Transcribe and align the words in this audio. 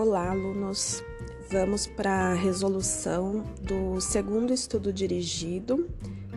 Olá, 0.00 0.30
alunos. 0.30 1.02
Vamos 1.50 1.88
para 1.88 2.30
a 2.30 2.32
resolução 2.32 3.42
do 3.60 4.00
segundo 4.00 4.52
estudo 4.54 4.92
dirigido 4.92 5.88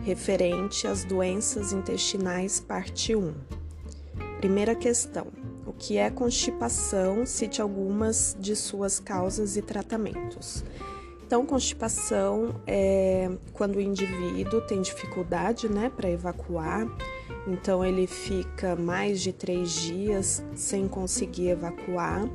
referente 0.02 0.88
às 0.88 1.04
doenças 1.04 1.72
intestinais, 1.72 2.58
parte 2.58 3.14
1. 3.14 3.32
Primeira 4.38 4.74
questão: 4.74 5.28
O 5.64 5.72
que 5.72 5.96
é 5.96 6.10
constipação? 6.10 7.24
Cite 7.24 7.62
algumas 7.62 8.36
de 8.36 8.56
suas 8.56 8.98
causas 8.98 9.56
e 9.56 9.62
tratamentos. 9.62 10.64
Então, 11.24 11.46
constipação 11.46 12.60
é 12.66 13.30
quando 13.52 13.76
o 13.76 13.80
indivíduo 13.80 14.60
tem 14.62 14.82
dificuldade 14.82 15.68
né, 15.68 15.88
para 15.88 16.10
evacuar, 16.10 16.84
então 17.46 17.84
ele 17.84 18.08
fica 18.08 18.74
mais 18.74 19.20
de 19.20 19.32
três 19.32 19.70
dias 19.70 20.42
sem 20.56 20.88
conseguir 20.88 21.50
evacuar 21.50 22.28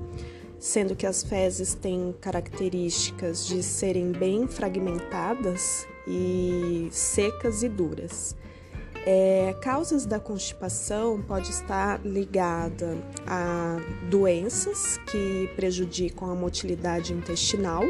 sendo 0.59 0.95
que 0.95 1.05
as 1.05 1.23
fezes 1.23 1.73
têm 1.73 2.13
características 2.19 3.45
de 3.45 3.61
serem 3.61 4.11
bem 4.11 4.47
fragmentadas 4.47 5.87
e 6.07 6.87
secas 6.91 7.63
e 7.63 7.69
duras. 7.69 8.35
É, 9.05 9.55
causas 9.61 10.05
da 10.05 10.19
constipação 10.19 11.21
pode 11.21 11.49
estar 11.49 12.05
ligada 12.05 12.97
a 13.25 13.77
doenças 14.09 14.99
que 15.09 15.49
prejudicam 15.55 16.29
a 16.29 16.35
motilidade 16.35 17.13
intestinal 17.13 17.83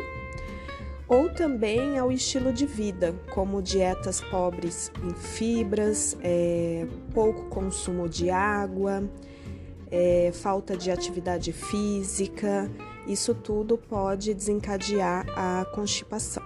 ou 1.07 1.29
também 1.29 1.97
ao 1.97 2.11
estilo 2.11 2.51
de 2.51 2.65
vida, 2.65 3.15
como 3.33 3.61
dietas 3.61 4.19
pobres 4.19 4.91
em 5.03 5.13
fibras, 5.13 6.17
é, 6.21 6.85
pouco 7.13 7.45
consumo 7.45 8.09
de 8.09 8.29
água, 8.29 9.03
é, 9.91 10.31
falta 10.33 10.75
de 10.75 10.91
atividade 10.91 11.51
física, 11.51 12.69
isso 13.07 13.33
tudo 13.33 13.77
pode 13.77 14.33
desencadear 14.33 15.25
a 15.35 15.65
constipação. 15.73 16.43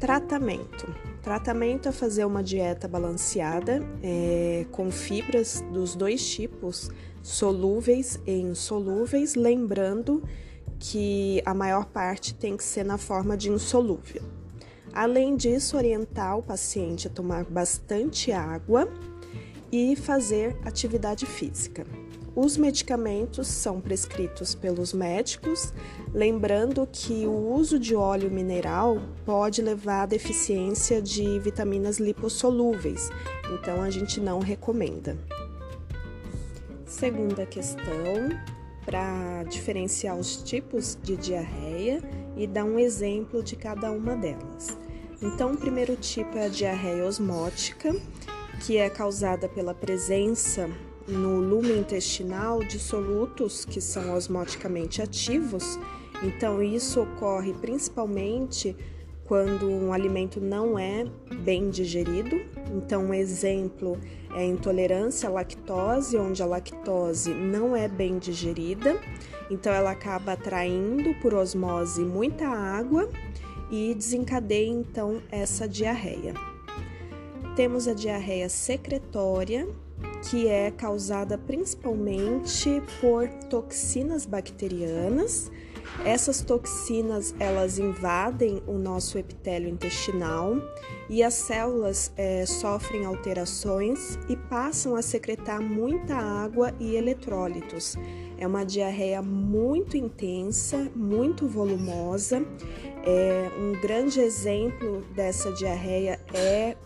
Tratamento. 0.00 0.94
Tratamento 1.22 1.88
é 1.88 1.92
fazer 1.92 2.24
uma 2.24 2.42
dieta 2.42 2.86
balanceada 2.86 3.82
é, 4.02 4.64
com 4.70 4.90
fibras 4.90 5.62
dos 5.72 5.94
dois 5.94 6.26
tipos, 6.26 6.90
solúveis 7.22 8.18
e 8.26 8.32
insolúveis, 8.32 9.34
lembrando 9.34 10.22
que 10.78 11.42
a 11.44 11.52
maior 11.52 11.84
parte 11.86 12.32
tem 12.32 12.56
que 12.56 12.62
ser 12.62 12.84
na 12.84 12.96
forma 12.96 13.36
de 13.36 13.50
insolúvel. 13.50 14.22
Além 14.92 15.36
disso, 15.36 15.76
orientar 15.76 16.38
o 16.38 16.42
paciente 16.42 17.08
a 17.08 17.10
tomar 17.10 17.44
bastante 17.44 18.32
água 18.32 18.88
e 19.70 19.96
fazer 19.96 20.56
atividade 20.64 21.26
física. 21.26 21.84
Os 22.40 22.56
medicamentos 22.56 23.48
são 23.48 23.80
prescritos 23.80 24.54
pelos 24.54 24.92
médicos, 24.92 25.72
lembrando 26.14 26.86
que 26.86 27.26
o 27.26 27.52
uso 27.52 27.80
de 27.80 27.96
óleo 27.96 28.30
mineral 28.30 29.02
pode 29.26 29.60
levar 29.60 30.02
à 30.02 30.06
deficiência 30.06 31.02
de 31.02 31.40
vitaminas 31.40 31.98
lipossolúveis, 31.98 33.10
então 33.52 33.82
a 33.82 33.90
gente 33.90 34.20
não 34.20 34.38
recomenda. 34.38 35.18
Segunda 36.86 37.44
questão, 37.44 38.30
para 38.86 39.42
diferenciar 39.42 40.16
os 40.16 40.36
tipos 40.36 40.96
de 41.02 41.16
diarreia 41.16 42.00
e 42.36 42.46
dar 42.46 42.62
um 42.62 42.78
exemplo 42.78 43.42
de 43.42 43.56
cada 43.56 43.90
uma 43.90 44.14
delas. 44.14 44.78
Então, 45.20 45.54
o 45.54 45.56
primeiro 45.56 45.96
tipo 45.96 46.38
é 46.38 46.46
a 46.46 46.48
diarreia 46.48 47.04
osmótica, 47.04 47.92
que 48.64 48.76
é 48.76 48.88
causada 48.88 49.48
pela 49.48 49.74
presença 49.74 50.70
no 51.08 51.40
lume 51.40 51.72
intestinal 51.72 52.62
de 52.62 52.78
solutos 52.78 53.64
que 53.64 53.80
são 53.80 54.14
osmoticamente 54.14 55.00
ativos. 55.00 55.78
Então, 56.22 56.62
isso 56.62 57.00
ocorre 57.00 57.54
principalmente 57.54 58.76
quando 59.24 59.68
um 59.68 59.92
alimento 59.92 60.40
não 60.40 60.78
é 60.78 61.04
bem 61.40 61.70
digerido. 61.70 62.40
Então, 62.74 63.06
um 63.06 63.14
exemplo 63.14 63.98
é 64.34 64.44
intolerância 64.44 65.28
à 65.28 65.32
lactose, 65.32 66.16
onde 66.16 66.42
a 66.42 66.46
lactose 66.46 67.32
não 67.32 67.74
é 67.74 67.88
bem 67.88 68.18
digerida. 68.18 69.00
Então, 69.50 69.72
ela 69.72 69.92
acaba 69.92 70.32
atraindo 70.32 71.14
por 71.20 71.32
osmose 71.32 72.02
muita 72.02 72.46
água 72.46 73.08
e 73.70 73.94
desencadeia 73.94 74.68
então 74.68 75.22
essa 75.30 75.66
diarreia. 75.66 76.34
Temos 77.58 77.88
a 77.88 77.92
diarreia 77.92 78.48
secretória, 78.48 79.68
que 80.30 80.46
é 80.46 80.70
causada 80.70 81.36
principalmente 81.36 82.80
por 83.00 83.28
toxinas 83.50 84.24
bacterianas. 84.24 85.50
Essas 86.04 86.40
toxinas 86.40 87.34
elas 87.40 87.80
invadem 87.80 88.62
o 88.64 88.74
nosso 88.74 89.18
epitélio 89.18 89.68
intestinal 89.68 90.54
e 91.10 91.20
as 91.20 91.34
células 91.34 92.12
é, 92.16 92.46
sofrem 92.46 93.04
alterações 93.04 94.16
e 94.28 94.36
passam 94.36 94.94
a 94.94 95.02
secretar 95.02 95.60
muita 95.60 96.14
água 96.14 96.72
e 96.78 96.94
eletrólitos. 96.94 97.96
É 98.38 98.46
uma 98.46 98.62
diarreia 98.62 99.20
muito 99.20 99.96
intensa, 99.96 100.88
muito 100.94 101.48
volumosa. 101.48 102.40
É, 103.04 103.50
um 103.58 103.72
grande 103.80 104.20
exemplo 104.20 105.00
dessa 105.16 105.50
diarreia 105.50 106.20
é 106.32 106.76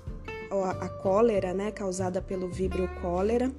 a 0.61 0.89
cólera, 0.89 1.55
né, 1.55 1.71
causada 1.71 2.21
pelo 2.21 2.49
vibrio 2.49 2.89
cólera 3.01 3.51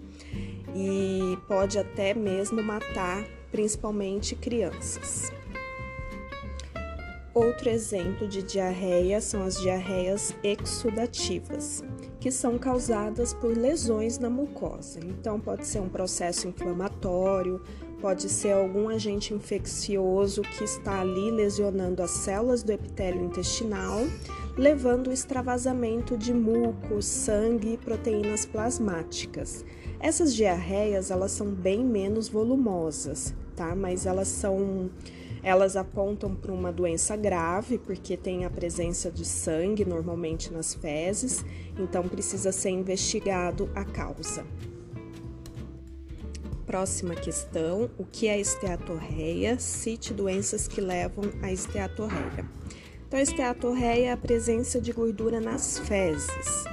e 0.76 1.38
pode 1.48 1.78
até 1.78 2.14
mesmo 2.14 2.62
matar 2.62 3.24
principalmente 3.52 4.36
crianças. 4.36 5.32
Outro 7.34 7.68
exemplo 7.68 8.28
de 8.28 8.44
diarreia 8.44 9.20
são 9.20 9.44
as 9.44 9.60
diarreias 9.60 10.36
exudativas, 10.44 11.84
que 12.20 12.30
são 12.30 12.60
causadas 12.60 13.34
por 13.34 13.58
lesões 13.58 14.20
na 14.20 14.30
mucosa. 14.30 15.00
Então, 15.04 15.40
pode 15.40 15.66
ser 15.66 15.80
um 15.80 15.90
processo 15.90 16.48
inflamatório, 16.48 17.60
pode 18.00 18.30
ser 18.30 18.52
algum 18.52 18.88
agente 18.88 19.34
infeccioso 19.34 20.44
que 20.44 20.64
está 20.64 21.02
ali 21.02 21.32
lesionando 21.32 22.04
as 22.04 22.12
células 22.12 22.62
do 22.62 22.72
epitélio 22.72 23.24
intestinal 23.24 24.02
levando 24.58 25.08
ao 25.08 25.14
extravasamento 25.14 26.18
de 26.18 26.34
muco, 26.34 27.02
sangue 27.02 27.74
e 27.74 27.78
proteínas 27.78 28.46
plasmáticas. 28.46 29.66
Essas 30.00 30.36
diarreias, 30.36 31.10
elas 31.10 31.32
são 31.32 31.48
bem 31.48 31.84
menos 31.84 32.28
volumosas, 32.28 33.34
tá? 33.56 33.76
Mas 33.76 34.06
elas 34.06 34.28
são 34.28 34.90
elas 35.44 35.76
apontam 35.76 36.34
para 36.34 36.54
uma 36.54 36.72
doença 36.72 37.18
grave, 37.18 37.78
porque 37.78 38.16
tem 38.16 38.46
a 38.46 38.50
presença 38.50 39.12
de 39.12 39.26
sangue 39.26 39.84
normalmente 39.84 40.54
nas 40.54 40.74
fezes, 40.74 41.44
então 41.78 42.08
precisa 42.08 42.54
ser 42.54 42.70
investigado 42.70 43.70
a 43.76 43.84
causa. 43.84 44.46
Próxima 46.66 47.14
questão: 47.14 47.92
o 47.98 48.06
que 48.06 48.30
é 48.30 48.40
esteatorreia? 48.40 49.60
Cite 49.60 50.14
doenças 50.14 50.66
que 50.66 50.80
levam 50.80 51.26
à 51.42 51.52
esteatorreia. 51.52 52.50
Então, 53.14 53.22
esteatorreia 53.22 54.08
é 54.08 54.12
a 54.12 54.18
presença 54.18 54.82
de 54.82 54.92
gordura 54.92 55.40
nas 55.40 55.78
fezes. 55.78 56.66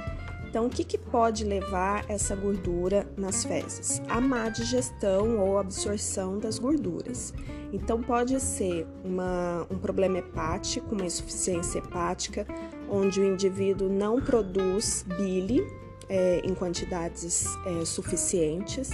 Então, 0.49 0.65
o 0.65 0.69
que, 0.71 0.83
que 0.83 0.97
pode 0.97 1.43
levar 1.43 2.03
essa 2.09 2.35
gordura 2.35 3.07
nas 3.15 3.45
fezes? 3.45 4.01
A 4.09 4.19
má 4.19 4.49
digestão 4.49 5.37
ou 5.37 5.59
absorção 5.59 6.39
das 6.39 6.57
gorduras. 6.57 7.31
Então, 7.71 8.01
pode 8.01 8.39
ser 8.39 8.87
uma, 9.03 9.67
um 9.69 9.77
problema 9.77 10.17
hepático, 10.17 10.95
uma 10.95 11.05
insuficiência 11.05 11.77
hepática, 11.77 12.47
onde 12.89 13.21
o 13.21 13.23
indivíduo 13.23 13.87
não 13.87 14.19
produz 14.19 15.05
bile 15.15 15.63
é, 16.09 16.41
em 16.43 16.55
quantidades 16.55 17.45
é, 17.67 17.85
suficientes. 17.85 18.89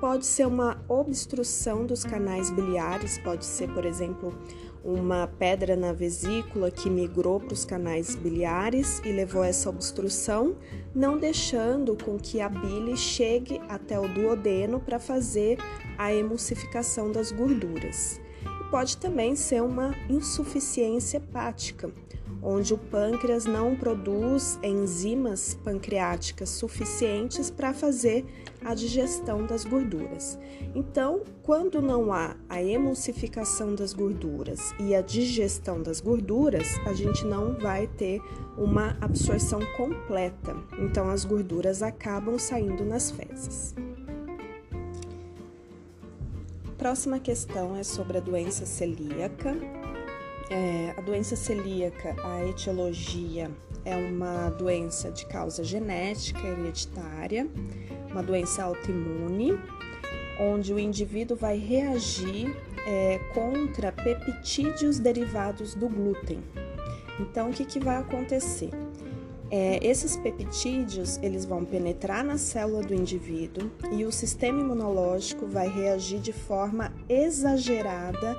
Pode 0.00 0.24
ser 0.24 0.46
uma 0.46 0.82
obstrução 0.88 1.84
dos 1.84 2.02
canais 2.02 2.50
biliares, 2.50 3.18
pode 3.18 3.44
ser, 3.44 3.68
por 3.74 3.84
exemplo, 3.84 4.32
uma 4.84 5.26
pedra 5.26 5.76
na 5.76 5.92
vesícula 5.92 6.70
que 6.70 6.88
migrou 6.88 7.40
para 7.40 7.52
os 7.52 7.64
canais 7.64 8.14
biliares 8.14 9.00
e 9.04 9.12
levou 9.12 9.44
essa 9.44 9.68
obstrução, 9.68 10.56
não 10.94 11.18
deixando 11.18 11.96
com 11.96 12.18
que 12.18 12.40
a 12.40 12.48
bile 12.48 12.96
chegue 12.96 13.60
até 13.68 13.98
o 13.98 14.08
duodeno 14.08 14.80
para 14.80 14.98
fazer 14.98 15.58
a 15.96 16.12
emulsificação 16.12 17.10
das 17.10 17.32
gorduras. 17.32 18.20
Pode 18.70 18.96
também 18.98 19.34
ser 19.34 19.62
uma 19.62 19.94
insuficiência 20.08 21.16
hepática, 21.16 21.90
onde 22.42 22.74
o 22.74 22.78
pâncreas 22.78 23.44
não 23.44 23.74
produz 23.74 24.58
enzimas 24.62 25.58
pancreáticas 25.64 26.48
suficientes 26.50 27.50
para 27.50 27.72
fazer 27.72 28.24
a 28.64 28.74
digestão 28.74 29.46
das 29.46 29.64
gorduras. 29.64 30.38
Então, 30.74 31.22
quando 31.42 31.80
não 31.80 32.12
há 32.12 32.36
a 32.48 32.62
emulsificação 32.62 33.74
das 33.74 33.92
gorduras 33.92 34.74
e 34.78 34.94
a 34.94 35.00
digestão 35.00 35.82
das 35.82 36.00
gorduras, 36.00 36.78
a 36.86 36.92
gente 36.92 37.24
não 37.24 37.54
vai 37.54 37.86
ter 37.86 38.20
uma 38.56 38.96
absorção 39.00 39.60
completa. 39.76 40.56
Então, 40.78 41.08
as 41.08 41.24
gorduras 41.24 41.82
acabam 41.82 42.38
saindo 42.38 42.84
nas 42.84 43.10
fezes. 43.10 43.74
próxima 46.78 47.18
questão 47.18 47.76
é 47.76 47.82
sobre 47.82 48.18
a 48.18 48.20
doença 48.20 48.64
celíaca. 48.64 49.52
É, 50.50 50.94
a 50.96 51.00
doença 51.02 51.36
celíaca, 51.36 52.16
a 52.24 52.44
etiologia 52.46 53.50
é 53.84 53.94
uma 53.94 54.48
doença 54.50 55.10
de 55.10 55.26
causa 55.26 55.62
genética 55.62 56.40
hereditária, 56.46 57.46
uma 58.10 58.22
doença 58.22 58.62
autoimune, 58.62 59.58
onde 60.40 60.72
o 60.72 60.78
indivíduo 60.78 61.36
vai 61.36 61.58
reagir 61.58 62.56
é, 62.86 63.18
contra 63.34 63.92
peptídeos 63.92 64.98
derivados 64.98 65.74
do 65.74 65.88
glúten. 65.88 66.42
Então, 67.20 67.50
o 67.50 67.52
que, 67.52 67.64
que 67.64 67.78
vai 67.78 67.96
acontecer? 67.96 68.70
É, 69.50 69.84
esses 69.86 70.16
peptídeos 70.16 71.18
eles 71.22 71.46
vão 71.46 71.64
penetrar 71.64 72.22
na 72.22 72.36
célula 72.36 72.82
do 72.82 72.94
indivíduo 72.94 73.70
e 73.90 74.04
o 74.04 74.12
sistema 74.12 74.60
imunológico 74.60 75.46
vai 75.46 75.68
reagir 75.68 76.20
de 76.20 76.34
forma 76.34 76.92
exagerada 77.08 78.37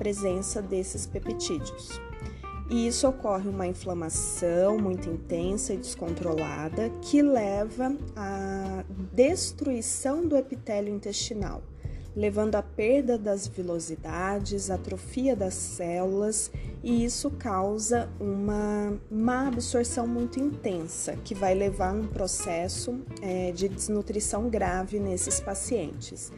presença 0.00 0.62
desses 0.62 1.06
peptídeos. 1.06 2.00
E 2.70 2.86
isso 2.86 3.06
ocorre 3.06 3.50
uma 3.50 3.66
inflamação 3.66 4.78
muito 4.78 5.10
intensa 5.10 5.74
e 5.74 5.76
descontrolada 5.76 6.88
que 7.02 7.20
leva 7.20 7.94
à 8.16 8.82
destruição 9.12 10.26
do 10.26 10.38
epitélio 10.38 10.94
intestinal 10.94 11.62
levando 12.14 12.56
à 12.56 12.62
perda 12.62 13.16
das 13.16 13.46
vilosidades, 13.46 14.70
atrofia 14.70 15.36
das 15.36 15.54
células, 15.54 16.50
e 16.82 17.04
isso 17.04 17.30
causa 17.30 18.08
uma 18.18 18.98
má 19.10 19.46
absorção 19.46 20.06
muito 20.06 20.40
intensa, 20.40 21.16
que 21.24 21.34
vai 21.34 21.54
levar 21.54 21.90
a 21.90 21.92
um 21.92 22.06
processo 22.06 22.98
é, 23.22 23.52
de 23.52 23.68
desnutrição 23.68 24.48
grave 24.48 24.98
nesses 24.98 25.40
pacientes. 25.40 26.32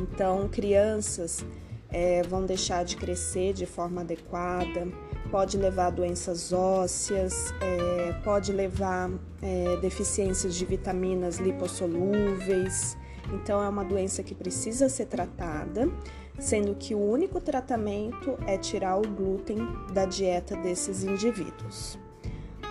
Então, 0.00 0.48
crianças 0.48 1.44
é, 1.90 2.22
vão 2.22 2.44
deixar 2.44 2.84
de 2.84 2.96
crescer 2.96 3.52
de 3.52 3.66
forma 3.66 4.02
adequada, 4.02 4.88
pode 5.30 5.56
levar 5.56 5.86
a 5.86 5.90
doenças 5.90 6.52
ósseas, 6.52 7.52
é, 7.60 8.12
pode 8.24 8.52
levar 8.52 9.10
é, 9.42 9.76
deficiências 9.76 10.54
de 10.54 10.64
vitaminas 10.64 11.38
lipossolúveis. 11.38 12.96
Então, 13.32 13.62
é 13.62 13.68
uma 13.68 13.84
doença 13.84 14.22
que 14.22 14.34
precisa 14.34 14.88
ser 14.88 15.06
tratada, 15.06 15.90
sendo 16.38 16.74
que 16.74 16.94
o 16.94 16.98
único 16.98 17.40
tratamento 17.40 18.38
é 18.46 18.56
tirar 18.56 18.96
o 18.96 19.02
glúten 19.02 19.58
da 19.92 20.06
dieta 20.06 20.56
desses 20.56 21.04
indivíduos. 21.04 21.98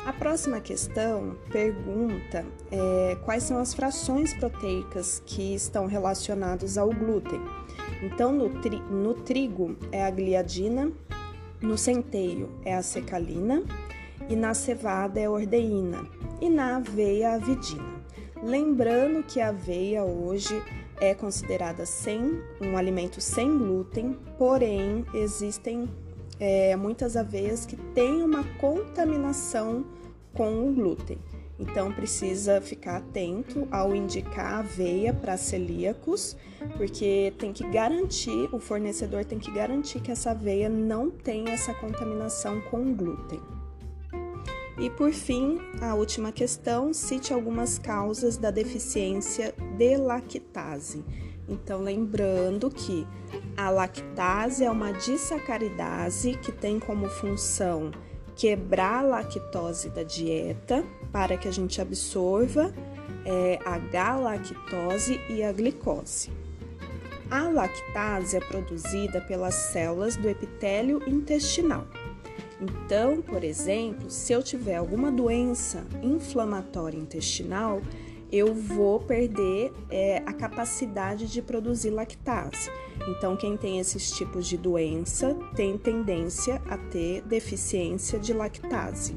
A 0.07 0.13
próxima 0.13 0.61
questão 0.61 1.35
pergunta 1.51 2.45
é, 2.71 3.17
quais 3.25 3.43
são 3.43 3.57
as 3.57 3.73
frações 3.73 4.33
proteicas 4.33 5.21
que 5.25 5.53
estão 5.53 5.85
relacionadas 5.85 6.77
ao 6.77 6.89
glúten. 6.89 7.41
Então, 8.01 8.31
no, 8.31 8.49
tri, 8.61 8.79
no 8.79 9.13
trigo 9.13 9.75
é 9.91 10.03
a 10.03 10.11
gliadina, 10.11 10.91
no 11.61 11.77
centeio 11.77 12.49
é 12.63 12.75
a 12.75 12.83
secalina 12.83 13.63
e 14.29 14.35
na 14.35 14.53
cevada 14.53 15.19
é 15.19 15.25
a 15.25 15.31
ordeína 15.31 16.07
e 16.39 16.49
na 16.49 16.77
aveia 16.77 17.33
a 17.33 17.37
vidina. 17.37 17.97
Lembrando 18.43 19.23
que 19.23 19.41
a 19.41 19.49
aveia 19.49 20.03
hoje 20.03 20.61
é 20.99 21.13
considerada 21.13 21.85
sem 21.85 22.39
um 22.61 22.77
alimento 22.77 23.19
sem 23.19 23.57
glúten, 23.57 24.17
porém 24.37 25.05
existem 25.13 25.89
é, 26.39 26.75
muitas 26.75 27.15
aveias 27.15 27.65
que 27.65 27.75
têm 27.75 28.21
uma 28.21 28.43
contaminação 28.59 29.85
com 30.33 30.67
o 30.67 30.73
glúten. 30.73 31.17
Então 31.59 31.91
precisa 31.91 32.61
ficar 32.61 32.97
atento 32.97 33.67
ao 33.71 33.95
indicar 33.95 34.59
aveia 34.59 35.11
para 35.13 35.37
celíacos, 35.37 36.37
porque 36.77 37.33
tem 37.37 37.51
que 37.51 37.67
garantir, 37.69 38.47
o 38.53 38.59
fornecedor 38.59 39.25
tem 39.25 39.39
que 39.39 39.51
garantir 39.51 39.99
que 39.99 40.11
essa 40.11 40.31
aveia 40.31 40.69
não 40.69 41.09
tem 41.09 41.49
essa 41.49 41.73
contaminação 41.73 42.61
com 42.61 42.93
glúten. 42.93 43.41
E 44.79 44.91
por 44.91 45.11
fim, 45.11 45.57
a 45.81 45.95
última 45.95 46.31
questão, 46.31 46.93
cite 46.93 47.33
algumas 47.33 47.79
causas 47.79 48.37
da 48.37 48.51
deficiência 48.51 49.55
de 49.75 49.97
lactase. 49.97 51.03
Então, 51.49 51.81
lembrando 51.81 52.69
que 52.69 53.07
a 53.55 53.71
lactase 53.71 54.63
é 54.63 54.69
uma 54.69 54.91
disacaridase 54.91 56.37
que 56.37 56.51
tem 56.51 56.79
como 56.79 57.09
função 57.09 57.89
quebrar 58.37 58.99
a 58.99 59.01
lactose 59.01 59.89
da 59.89 60.03
dieta 60.03 60.85
para 61.11 61.37
que 61.37 61.47
a 61.47 61.51
gente 61.51 61.81
absorva 61.81 62.71
é, 63.25 63.59
a 63.65 63.77
galactose 63.79 65.19
e 65.29 65.43
a 65.43 65.51
glicose. 65.51 66.31
A 67.29 67.49
lactase 67.49 68.37
é 68.37 68.39
produzida 68.39 69.19
pelas 69.19 69.53
células 69.53 70.15
do 70.15 70.29
epitélio 70.29 71.01
intestinal. 71.07 71.85
Então, 72.61 73.21
por 73.21 73.43
exemplo, 73.43 74.09
se 74.09 74.31
eu 74.33 74.41
tiver 74.41 74.77
alguma 74.77 75.11
doença 75.11 75.85
inflamatória 76.01 76.97
intestinal, 76.97 77.81
eu 78.31 78.53
vou 78.53 78.99
perder 78.99 79.71
é, 79.89 80.21
a 80.25 80.33
capacidade 80.33 81.27
de 81.27 81.41
produzir 81.41 81.89
lactase. 81.89 82.69
Então, 83.07 83.37
quem 83.37 83.55
tem 83.55 83.79
esses 83.79 84.11
tipos 84.11 84.47
de 84.47 84.57
doença 84.57 85.35
tem 85.55 85.77
tendência 85.77 86.61
a 86.69 86.77
ter 86.77 87.21
deficiência 87.21 88.19
de 88.19 88.33
lactase. 88.33 89.15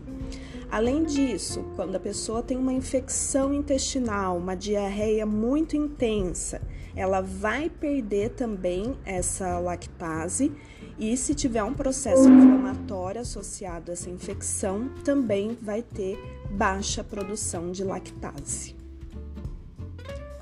Além 0.70 1.04
disso, 1.04 1.64
quando 1.74 1.96
a 1.96 2.00
pessoa 2.00 2.42
tem 2.42 2.56
uma 2.56 2.72
infecção 2.72 3.52
intestinal, 3.52 4.36
uma 4.36 4.54
diarreia 4.54 5.26
muito 5.26 5.76
intensa, 5.76 6.62
ela 6.94 7.20
vai 7.20 7.68
perder 7.68 8.30
também 8.30 8.96
essa 9.04 9.58
lactase 9.58 10.52
e 10.96 11.16
se 11.16 11.34
tiver 11.34 11.64
um 11.64 11.74
processo 11.74 12.28
inflamatório 12.28 13.20
associado 13.20 13.90
a 13.90 13.94
essa 13.94 14.10
infecção, 14.10 14.90
também 15.02 15.56
vai 15.60 15.82
ter 15.82 16.18
baixa 16.50 17.02
produção 17.02 17.72
de 17.72 17.82
lactase. 17.82 18.79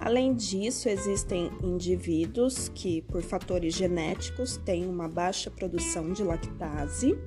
Além 0.00 0.34
disso, 0.34 0.88
existem 0.88 1.50
indivíduos 1.62 2.68
que, 2.68 3.02
por 3.02 3.22
fatores 3.22 3.74
genéticos, 3.74 4.56
têm 4.58 4.86
uma 4.86 5.08
baixa 5.08 5.50
produção 5.50 6.12
de 6.12 6.22
lactase. 6.22 7.18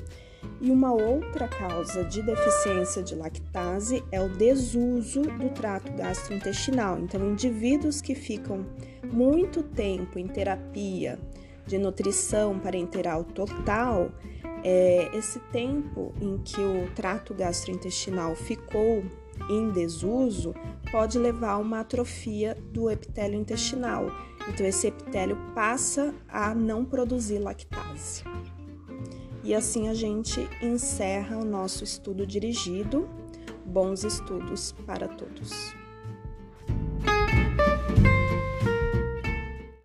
E 0.59 0.71
uma 0.71 0.91
outra 0.91 1.47
causa 1.47 2.03
de 2.03 2.21
deficiência 2.23 3.03
de 3.03 3.13
lactase 3.13 4.03
é 4.11 4.19
o 4.19 4.29
desuso 4.29 5.21
do 5.21 5.49
trato 5.49 5.91
gastrointestinal. 5.93 6.97
Então, 6.99 7.29
indivíduos 7.29 8.01
que 8.01 8.15
ficam 8.15 8.65
muito 9.11 9.61
tempo 9.61 10.17
em 10.17 10.27
terapia, 10.27 11.19
de 11.67 11.77
nutrição 11.77 12.59
parenteral 12.59 13.23
total, 13.23 14.11
é, 14.63 15.09
esse 15.15 15.39
tempo 15.51 16.13
em 16.19 16.37
que 16.37 16.59
o 16.59 16.89
trato 16.95 17.33
gastrointestinal 17.33 18.35
ficou 18.35 19.03
em 19.49 19.69
desuso 19.69 20.53
pode 20.91 21.17
levar 21.17 21.51
a 21.51 21.57
uma 21.57 21.79
atrofia 21.81 22.57
do 22.71 22.89
epitélio 22.89 23.39
intestinal. 23.39 24.07
Então, 24.47 24.65
esse 24.65 24.87
epitélio 24.87 25.37
passa 25.53 26.13
a 26.27 26.53
não 26.53 26.83
produzir 26.83 27.39
lactase. 27.39 28.23
E 29.43 29.55
assim 29.55 29.87
a 29.87 29.93
gente 29.93 30.47
encerra 30.61 31.37
o 31.37 31.45
nosso 31.45 31.83
estudo 31.83 32.25
dirigido. 32.25 33.09
Bons 33.65 34.03
estudos 34.03 34.73
para 34.85 35.07
todos. 35.07 35.80